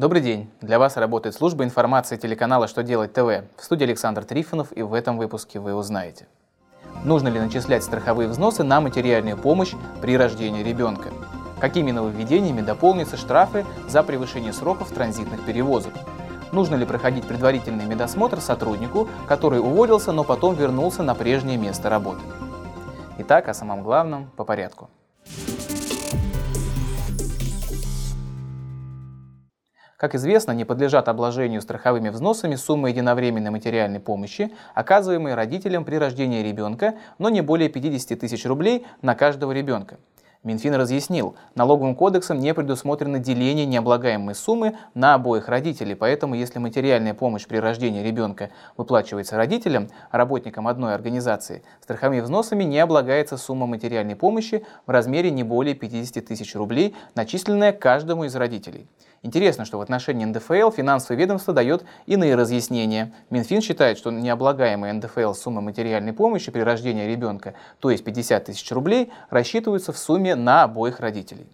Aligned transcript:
Добрый 0.00 0.22
день! 0.22 0.48
Для 0.62 0.78
вас 0.78 0.96
работает 0.96 1.34
служба 1.34 1.62
информации 1.62 2.16
телеканала 2.16 2.68
«Что 2.68 2.82
делать 2.82 3.12
ТВ». 3.12 3.44
В 3.58 3.62
студии 3.62 3.84
Александр 3.84 4.24
Трифонов 4.24 4.72
и 4.74 4.80
в 4.80 4.94
этом 4.94 5.18
выпуске 5.18 5.60
вы 5.60 5.74
узнаете. 5.74 6.26
Нужно 7.04 7.28
ли 7.28 7.38
начислять 7.38 7.84
страховые 7.84 8.26
взносы 8.26 8.62
на 8.62 8.80
материальную 8.80 9.36
помощь 9.36 9.74
при 10.00 10.16
рождении 10.16 10.62
ребенка? 10.62 11.10
Какими 11.60 11.90
нововведениями 11.90 12.62
дополнятся 12.62 13.18
штрафы 13.18 13.66
за 13.88 14.02
превышение 14.02 14.54
сроков 14.54 14.90
транзитных 14.90 15.44
перевозок? 15.44 15.92
Нужно 16.50 16.76
ли 16.76 16.86
проходить 16.86 17.26
предварительный 17.26 17.84
медосмотр 17.84 18.40
сотруднику, 18.40 19.06
который 19.28 19.60
уволился, 19.60 20.12
но 20.12 20.24
потом 20.24 20.54
вернулся 20.54 21.02
на 21.02 21.14
прежнее 21.14 21.58
место 21.58 21.90
работы? 21.90 22.22
Итак, 23.18 23.48
о 23.48 23.52
самом 23.52 23.82
главном 23.82 24.30
по 24.34 24.44
порядку. 24.44 24.88
Как 30.00 30.14
известно, 30.14 30.52
не 30.52 30.64
подлежат 30.64 31.08
обложению 31.08 31.60
страховыми 31.60 32.08
взносами 32.08 32.54
суммы 32.54 32.88
единовременной 32.88 33.50
материальной 33.50 34.00
помощи, 34.00 34.50
оказываемой 34.74 35.34
родителям 35.34 35.84
при 35.84 35.96
рождении 35.96 36.42
ребенка, 36.42 36.94
но 37.18 37.28
не 37.28 37.42
более 37.42 37.68
50 37.68 38.18
тысяч 38.18 38.46
рублей 38.46 38.86
на 39.02 39.14
каждого 39.14 39.52
ребенка. 39.52 39.98
Минфин 40.42 40.74
разъяснил, 40.74 41.36
налоговым 41.54 41.94
кодексом 41.94 42.38
не 42.38 42.54
предусмотрено 42.54 43.18
деление 43.18 43.66
необлагаемой 43.66 44.34
суммы 44.34 44.78
на 44.94 45.12
обоих 45.12 45.48
родителей, 45.48 45.94
поэтому 45.94 46.34
если 46.34 46.58
материальная 46.58 47.12
помощь 47.12 47.46
при 47.46 47.58
рождении 47.58 48.02
ребенка 48.02 48.48
выплачивается 48.78 49.36
родителям, 49.36 49.90
работникам 50.10 50.66
одной 50.66 50.94
организации, 50.94 51.62
страховыми 51.82 52.20
взносами 52.20 52.64
не 52.64 52.78
облагается 52.78 53.36
сумма 53.36 53.66
материальной 53.66 54.16
помощи 54.16 54.64
в 54.86 54.90
размере 54.90 55.30
не 55.30 55.42
более 55.42 55.74
50 55.74 56.24
тысяч 56.24 56.54
рублей, 56.54 56.94
начисленная 57.14 57.72
каждому 57.72 58.24
из 58.24 58.34
родителей. 58.34 58.88
Интересно, 59.22 59.66
что 59.66 59.76
в 59.76 59.82
отношении 59.82 60.24
НДФЛ 60.24 60.70
финансовое 60.70 61.18
ведомство 61.18 61.52
дает 61.52 61.84
иные 62.06 62.34
разъяснения. 62.36 63.12
Минфин 63.28 63.60
считает, 63.60 63.98
что 63.98 64.10
необлагаемая 64.10 64.94
НДФЛ 64.94 65.34
сумма 65.34 65.60
материальной 65.60 66.14
помощи 66.14 66.50
при 66.50 66.60
рождении 66.60 67.06
ребенка, 67.06 67.52
то 67.80 67.90
есть 67.90 68.02
50 68.02 68.46
тысяч 68.46 68.72
рублей, 68.72 69.12
рассчитываются 69.28 69.92
в 69.92 69.98
сумме 69.98 70.29
на 70.36 70.64
обоих 70.64 71.00
родителей. 71.00 71.46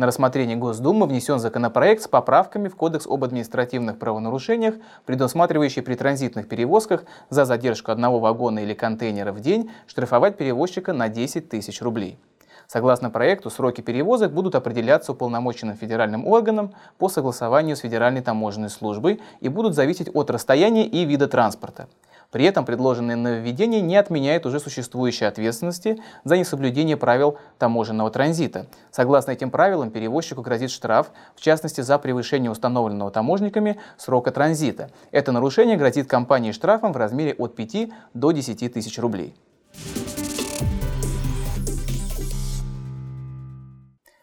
На 0.00 0.06
рассмотрение 0.06 0.56
Госдумы 0.56 1.06
внесен 1.06 1.38
законопроект 1.38 2.02
с 2.02 2.08
поправками 2.08 2.68
в 2.68 2.74
Кодекс 2.74 3.06
об 3.06 3.22
административных 3.22 3.98
правонарушениях, 3.98 4.76
предусматривающий 5.04 5.82
при 5.82 5.94
транзитных 5.94 6.48
перевозках 6.48 7.04
за 7.28 7.44
задержку 7.44 7.92
одного 7.92 8.18
вагона 8.18 8.60
или 8.60 8.72
контейнера 8.72 9.30
в 9.30 9.40
день 9.40 9.70
штрафовать 9.86 10.38
перевозчика 10.38 10.94
на 10.94 11.10
10 11.10 11.50
тысяч 11.50 11.82
рублей. 11.82 12.18
Согласно 12.66 13.10
проекту, 13.10 13.50
сроки 13.50 13.82
перевозок 13.82 14.32
будут 14.32 14.54
определяться 14.54 15.12
уполномоченным 15.12 15.76
федеральным 15.76 16.26
органом 16.26 16.72
по 16.96 17.10
согласованию 17.10 17.76
с 17.76 17.80
Федеральной 17.80 18.22
таможенной 18.22 18.70
службой 18.70 19.20
и 19.40 19.50
будут 19.50 19.74
зависеть 19.74 20.08
от 20.14 20.30
расстояния 20.30 20.86
и 20.86 21.04
вида 21.04 21.28
транспорта. 21.28 21.88
При 22.30 22.44
этом 22.44 22.64
предложенные 22.64 23.16
нововведения 23.16 23.80
не 23.80 23.96
отменяют 23.96 24.46
уже 24.46 24.60
существующей 24.60 25.24
ответственности 25.24 26.00
за 26.22 26.36
несоблюдение 26.36 26.96
правил 26.96 27.38
таможенного 27.58 28.10
транзита. 28.10 28.66
Согласно 28.92 29.32
этим 29.32 29.50
правилам, 29.50 29.90
перевозчику 29.90 30.42
грозит 30.42 30.70
штраф, 30.70 31.10
в 31.34 31.40
частности 31.40 31.80
за 31.80 31.98
превышение 31.98 32.50
установленного 32.50 33.10
таможниками 33.10 33.78
срока 33.96 34.30
транзита. 34.30 34.90
Это 35.10 35.32
нарушение 35.32 35.76
грозит 35.76 36.08
компании 36.08 36.52
штрафом 36.52 36.92
в 36.92 36.96
размере 36.96 37.34
от 37.34 37.56
5 37.56 37.90
до 38.14 38.30
10 38.30 38.72
тысяч 38.72 38.98
рублей. 39.00 39.34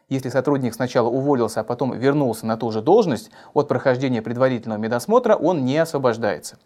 Если 0.09 0.29
сотрудник 0.29 0.73
сначала 0.73 1.09
уволился, 1.09 1.59
а 1.59 1.63
потом 1.65 1.91
вернулся 1.91 2.45
на 2.45 2.55
ту 2.55 2.71
же 2.71 2.81
должность, 2.81 3.29
от 3.53 3.67
прохождения 3.67 4.21
предварительного 4.21 4.79
медосмотра 4.79 5.35
он 5.35 5.65
не 5.65 5.77
освобождается. 5.77 6.57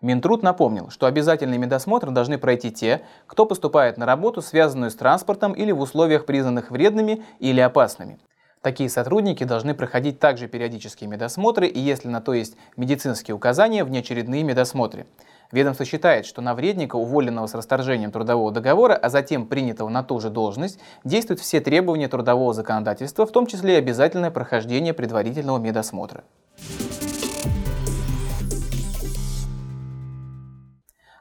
Минтруд 0.00 0.42
напомнил, 0.42 0.90
что 0.90 1.06
обязательный 1.06 1.56
медосмотр 1.56 2.10
должны 2.10 2.36
пройти 2.36 2.70
те, 2.70 3.02
кто 3.26 3.46
поступает 3.46 3.96
на 3.96 4.06
работу, 4.06 4.42
связанную 4.42 4.90
с 4.90 4.94
транспортом 4.94 5.52
или 5.52 5.72
в 5.72 5.80
условиях, 5.80 6.26
признанных 6.26 6.70
вредными 6.70 7.22
или 7.38 7.60
опасными. 7.60 8.18
Такие 8.60 8.88
сотрудники 8.88 9.44
должны 9.44 9.74
проходить 9.74 10.18
также 10.18 10.48
периодические 10.48 11.08
медосмотры 11.08 11.66
и, 11.66 11.78
если 11.78 12.08
на 12.08 12.22
то 12.22 12.32
есть 12.32 12.56
медицинские 12.78 13.34
указания, 13.34 13.84
внеочередные 13.84 14.42
медосмотры. 14.42 15.06
Ведомство 15.52 15.84
считает, 15.84 16.26
что 16.26 16.40
на 16.40 16.54
вредника, 16.54 16.96
уволенного 16.96 17.46
с 17.46 17.54
расторжением 17.54 18.10
трудового 18.10 18.50
договора, 18.50 18.94
а 18.94 19.10
затем 19.10 19.46
принятого 19.46 19.88
на 19.88 20.02
ту 20.02 20.18
же 20.18 20.30
должность, 20.30 20.80
действуют 21.04 21.40
все 21.40 21.60
требования 21.60 22.08
трудового 22.08 22.54
законодательства, 22.54 23.26
в 23.26 23.32
том 23.32 23.46
числе 23.46 23.74
и 23.74 23.78
обязательное 23.78 24.30
прохождение 24.30 24.94
предварительного 24.94 25.58
медосмотра. 25.58 26.24